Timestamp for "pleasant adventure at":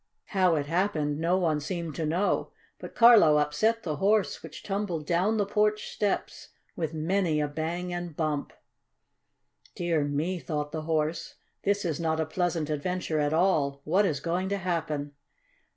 12.25-13.31